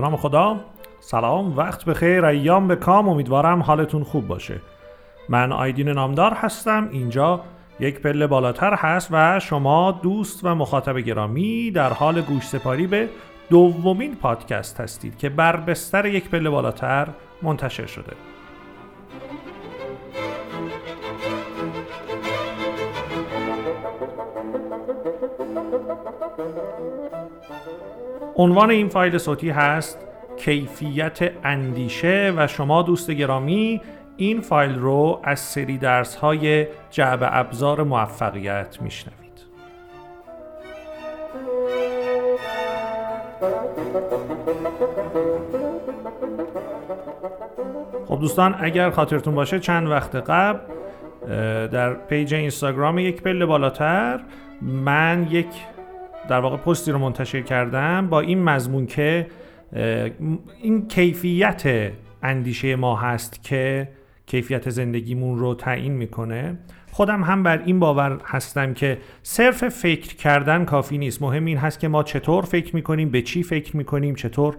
[0.00, 0.56] به نام خدا.
[1.00, 2.24] سلام وقت بخیر.
[2.24, 3.08] ایام به کام.
[3.08, 4.60] امیدوارم حالتون خوب باشه.
[5.28, 6.88] من آیدین نامدار هستم.
[6.92, 7.40] اینجا
[7.80, 13.08] یک پله بالاتر هست و شما دوست و مخاطب گرامی در حال گوش سپاری به
[13.50, 17.08] دومین پادکست هستید که بر بستر یک پله بالاتر
[17.42, 18.12] منتشر شده.
[28.40, 29.98] عنوان این فایل صوتی هست
[30.36, 33.80] کیفیت اندیشه و شما دوست گرامی
[34.16, 39.20] این فایل رو از سری درس های جعب ابزار موفقیت میشنوید.
[48.06, 50.58] خب دوستان اگر خاطرتون باشه چند وقت قبل
[51.66, 54.20] در پیج اینستاگرام یک پله بالاتر
[54.62, 55.46] من یک
[56.30, 59.26] در واقع پستی رو منتشر کردم با این مضمون که
[60.62, 61.92] این کیفیت
[62.22, 63.88] اندیشه ما هست که
[64.26, 66.58] کیفیت زندگیمون رو تعیین می‌کنه.
[66.92, 71.22] خودم هم بر این باور هستم که صرف فکر کردن کافی نیست.
[71.22, 74.56] مهم این هست که ما چطور فکر می‌کنیم به چی فکر می‌کنیم چطور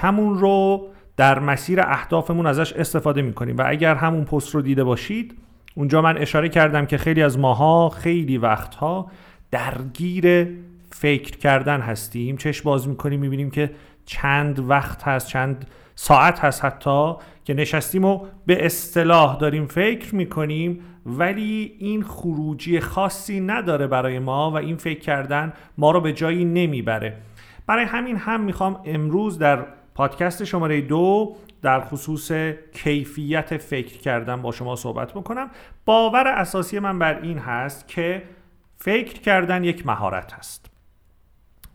[0.00, 3.56] همون رو در مسیر اهدافمون ازش استفاده می‌کنیم.
[3.56, 5.34] و اگر همون پست رو دیده باشید
[5.74, 9.10] اونجا من اشاره کردم که خیلی از ماها خیلی وقتها
[9.50, 10.48] درگیر
[10.90, 12.36] فکر کردن هستیم.
[12.36, 13.70] چشم باز می‌کنیم می‌بینیم که
[14.04, 20.80] چند وقت هست چند ساعت هست حتی که نشستیم و به اصطلاح داریم فکر می‌کنیم
[21.06, 26.44] ولی این خروجی خاصی نداره برای ما و این فکر کردن ما رو به جایی
[26.44, 27.16] نمی‌بره.
[27.66, 32.32] برای همین هم می‌خوام امروز در پادکست شماره دو در خصوص
[32.72, 35.50] کیفیت فکر کردن با شما صحبت بکنم.
[35.84, 38.22] باور اساسی من بر این هست که
[38.78, 40.70] فکر کردن یک مهارت هست.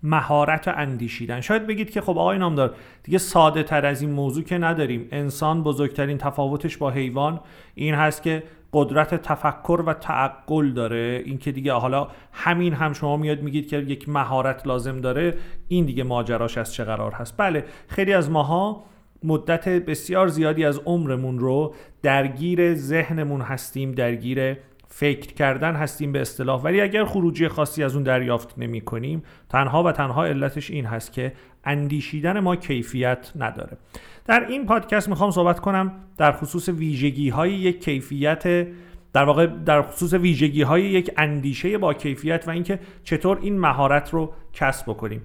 [0.03, 1.41] مهارت اندیشیدن.
[1.41, 5.08] شاید بگید که خب آقای نامدار دیگه ساده تر از این موضوع که نداریم.
[5.12, 7.40] انسان بزرگترین تفاوتش با حیوان
[7.75, 8.44] این هست که
[8.74, 11.22] قدرت تفکر و تعقل داره.
[11.25, 15.38] این که دیگه حالا همین هم شما میاد میگید که یک مهارت لازم داره
[15.68, 18.84] این دیگه ماجراش از چه قرار هست؟ بله خیلی از ماها
[19.24, 24.58] مدت بسیار زیادی از عمرمون رو درگیر ذهنمون هستیم درگیر
[24.96, 26.62] فکر کردن هستیم به اصطلاح.
[26.62, 31.14] ولی اگر خروجی خاصی از اون دریافت نمی کنیم تنها و تنها علتش این هست
[31.14, 31.34] که
[31.64, 33.78] اندیشیدن ما کیفیت نداره.
[34.26, 38.68] در این پادکست می‌خوام صحبت کنم در خصوص ویژگی های یک کیفیت
[39.14, 44.10] در واقع در خصوص ویژگی های یک اندیشه با کیفیت و اینکه چطور این مهارت
[44.10, 45.22] رو کسب بکنیم.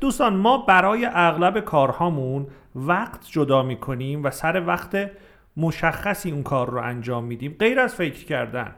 [0.00, 5.10] دوستان ما برای اغلب کارهامون وقت جدا می‌کنیم و سر وقت
[5.56, 8.74] مشخصی اون کار رو انجام میدیم غیر از فکر کردن.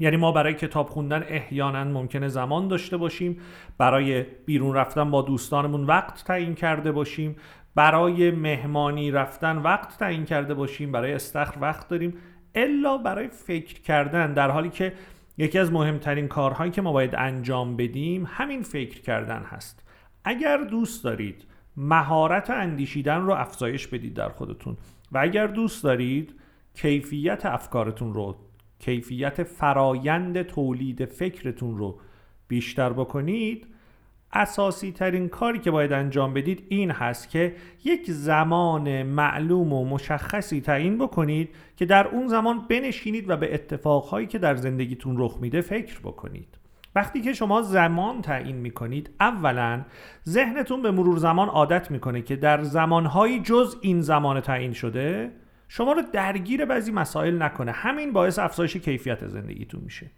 [0.00, 3.40] یعنی ما برای کتاب خوندن احیانا ممکنه زمان داشته باشیم
[3.78, 7.36] برای بیرون رفتن با دوستانمون وقت تعیین کرده باشیم
[7.74, 12.14] برای مهمانی رفتن وقت تعیین کرده باشیم برای استخر وقت داریم
[12.54, 14.32] الا برای فکر کردن.
[14.32, 14.92] در حالی که
[15.38, 19.88] یکی از مهمترین کارهایی که ما باید انجام بدیم همین فکر کردن هست.
[20.24, 21.44] اگر دوست دارید
[21.76, 24.76] مهارت اندیشیدن رو افزایش بدید در خودتون.
[25.12, 26.34] و اگر دوست دارید
[26.74, 28.36] کیفیت افکارتون رو
[28.78, 32.00] کیفیت فرایند تولید فکرتون رو
[32.48, 33.66] بیشتر بکنید.
[34.32, 40.60] اساسی ترین کاری که باید انجام بدید این هست که یک زمان معلوم و مشخصی
[40.60, 45.60] تعیین بکنید که در اون زمان بنشینید و به اتفاقهایی که در زندگیتون رخ میده
[45.60, 46.58] فکر بکنید.
[46.94, 49.84] وقتی که شما زمان تعیین می‌کنید اولا
[50.28, 55.32] ذهنتون به مرور زمان عادت می‌کنه که در زمانهایی جز این زمان تعیین شده
[55.68, 57.72] شما رو درگیر بعضی مسائل نکنه.
[57.72, 60.10] همین باعث افزایش کیفیت زندگیتون میشه.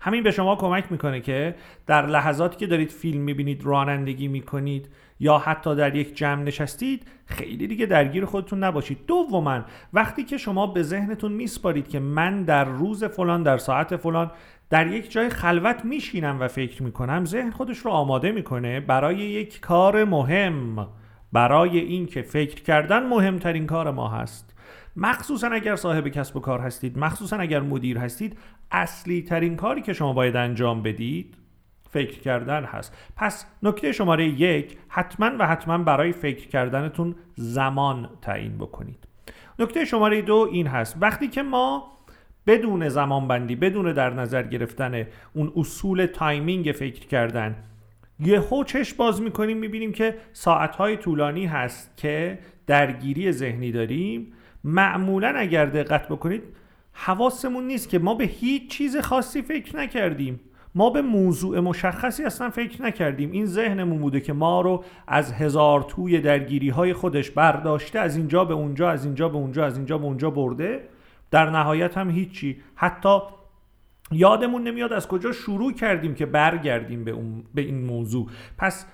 [0.00, 1.54] همین به شما کمک می‌کنه که
[1.86, 4.88] در لحظاتی که دارید فیلم می‌بینید رانندگی می‌کنید
[5.20, 8.98] یا حتی در یک جمع نشستید خیلی دیگه درگیر خودتون نباشید.
[9.06, 14.30] دوما وقتی که شما به ذهنتون میسپارید که من در روز فلان در ساعت فلان
[14.70, 19.60] در یک جای خلوت میشینم و فکر می‌کنم ذهن خودش رو آماده می‌کنه برای یک
[19.60, 20.88] کار مهم.
[21.32, 24.54] برای اینکه فکر کردن مهمترین کار ما هست.
[24.96, 28.38] مخصوصا اگر صاحب کسب و کار هستید مخصوصا اگر مدیر هستید
[28.70, 31.36] اصلی ترین کاری که شما باید انجام بدید
[31.90, 32.96] فکر کردن هست.
[33.16, 39.08] پس نکته شماره یک حتما و حتما برای فکر کردنتون زمان تعیین بکنید.
[39.58, 40.96] نکته شماره دو این هست.
[41.00, 41.96] وقتی که ما
[42.46, 47.56] بدون زمان بندی بدون در نظر گرفتن اون اصول timing فکر کردن
[48.20, 54.32] یه چش باز می‌کنیم می‌بینیم که ساعتهای طولانی هست که درگیری ذهنی داریم.
[54.64, 56.42] معمولا اگر دقت بکنید
[56.92, 60.40] حواسمون نیست که ما به هیچ چیز خاصی فکر نکردیم.
[60.74, 63.30] ما به موضوع مشخصی اصلا فکر نکردیم.
[63.30, 68.44] این ذهنمون بوده که ما رو از هزار توی درگیری های خودش برداشته از اینجا
[68.44, 70.88] به اونجا از اینجا به اونجا از اینجا به اونجا برده.
[71.30, 72.56] در نهایت هم هیچی.
[72.74, 73.18] حتی
[74.10, 78.26] یادمون نمیاد از کجا شروع کردیم که برگردیم به, اون، به این موضوع.
[78.58, 78.86] پس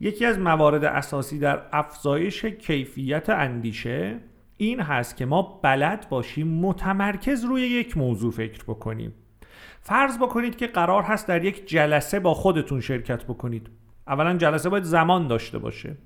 [0.00, 4.20] یکی از موارد اساسی در افزایش کیفیت اندیشه
[4.56, 9.14] این هست که ما بلد باشیم متمرکز روی یک موضوع فکر بکنیم.
[9.80, 13.70] فرض بکنید که قرار هست در یک جلسه با خودتون شرکت بکنید.
[14.06, 15.96] اولا جلسه باید زمان داشته باشه.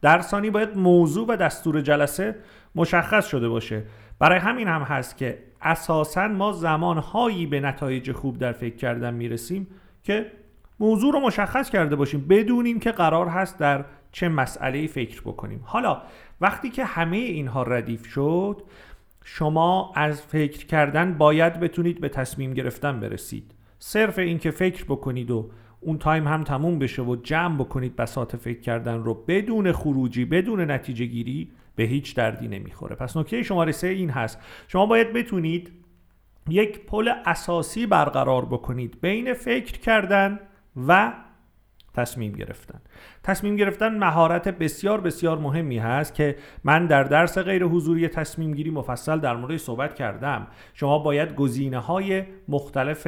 [0.00, 2.36] در ثانی باید موضوع و دستور جلسه
[2.74, 3.84] مشخص شده باشه.
[4.18, 9.66] برای همین هم هست که اساسا ما زمانهایی به نتایج خوب در فکر کردن می‌رسیم
[10.02, 10.32] که
[10.80, 15.60] موضوع رو مشخص کرده باشیم بدونیم که قرار هست در چه مسئله فکر بکنیم.
[15.64, 16.02] حالا
[16.40, 18.62] وقتی که همه اینها ردیف شد
[19.24, 23.54] شما از فکر کردن باید بتونید به تصمیم گرفتن برسید.
[23.78, 25.50] صرف اینکه فکر بکنید و
[25.82, 30.70] اون تایم هم تموم بشه و جمع بکنید بساط فکر کردن رو بدون خروجی بدون
[30.70, 32.96] نتیجه گیری به هیچ دردی نمی‌خوره.
[32.96, 34.38] پس نکته شماره سه این هست.
[34.68, 35.72] شما باید بتونید
[36.48, 40.40] یک پل اساسی برقرار بکنید بین فکر کردن
[40.86, 41.12] و
[41.94, 42.80] تصمیم گرفتن.
[43.22, 48.70] تصمیم گرفتن مهارت بسیار بسیار مهمی هست که من در درس غیر حضوری تصمیم گیری
[48.70, 50.46] مفصل در مورد صحبت کردم.
[50.74, 53.06] شما باید گزینه های مختلف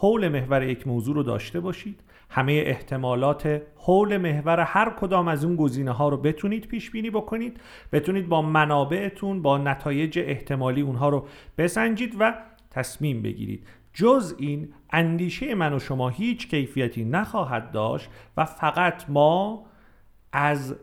[0.00, 2.00] حول محور یک موضوع رو داشته باشید.
[2.30, 7.60] همه احتمالات حول محور هر کدام از اون گزینه ها رو بتونید پیش بینی بکنید.
[7.92, 11.26] بتونید با منابعتون با نتایج احتمالی اونها رو
[11.58, 12.34] بسنجید و
[12.70, 13.66] تصمیم بگیرید.
[13.92, 19.66] جز این اندیشه من و شما هیچ کیفیتی نخواهد داشت و فقط ما
[20.32, 20.76] از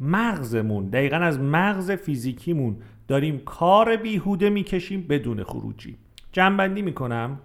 [0.00, 2.76] مغزمون دقیقا از مغز فیزیکیمون
[3.08, 5.96] داریم کار بیهوده می‌کشیم بدون خروجی.
[6.32, 7.38] جنبندی می‌کنم.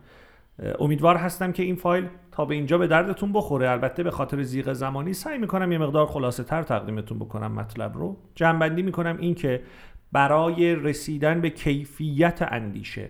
[0.80, 3.70] امیدوار هستم که این فایل تا به اینجا به دردتون بخوره.
[3.70, 8.18] البته به خاطر زیغ زمانی سعی می‌کنم یه مقدار خلاصه تر تقدیمتون بکنم مطلب رو.
[8.36, 9.62] جنبندی می‌کنم این که
[10.12, 13.10] برای رسیدن به کیفیت اندیشه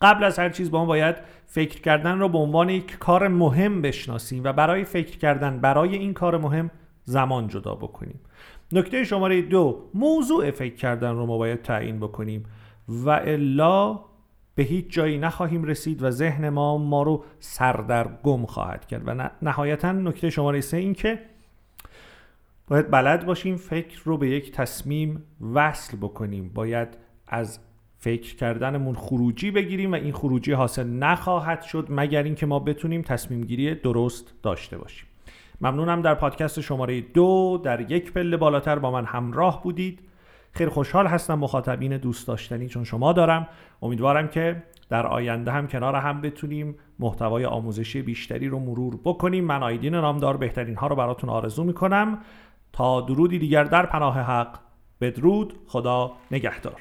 [0.00, 1.16] قبل از هر چیز با ما باید
[1.46, 6.14] فکر کردن رو به عنوان یک کار مهم بشناسیم و برای فکر کردن برای این
[6.14, 6.70] کار مهم
[7.04, 8.20] زمان جدا بکنیم.
[8.72, 12.44] نکته شماره دو موضوع فکر کردن رو ما باید تعیین بکنیم.
[12.88, 14.00] و الا
[14.58, 19.02] به هیچ جایی نخواهیم رسید و ذهن ما ما رو سردرگم خواهد کرد.
[19.06, 21.18] و نهایتا نکته شماره سه این که
[22.68, 25.22] باید بلد باشیم فکر رو به یک تصمیم
[25.54, 26.50] وصل بکنیم.
[26.54, 26.88] باید
[27.28, 27.58] از
[27.98, 33.40] فکر کردنمون خروجی بگیریم و این خروجی حاصل نخواهد شد مگر اینکه ما بتونیم تصمیم
[33.40, 35.06] گیری درست داشته باشیم.
[35.60, 37.60] ممنونم در پادکست شماره دو.
[37.64, 40.00] در یک پله بالاتر با من همراه بودید.
[40.58, 43.48] خیلی خوشحال هستم مخاطبین دوست داشتنی چون شما دارم.
[43.82, 49.44] امیدوارم که در آینده هم کنار هم بتونیم محتوای آموزشی بیشتری رو مرور بکنیم.
[49.44, 52.18] من آیدین نامدار بهترین ها رو براتون آرزو می‌کنم.
[52.72, 54.58] تا درودی دیگر در پناه حق
[55.00, 56.80] بدرود خدا نگهدار.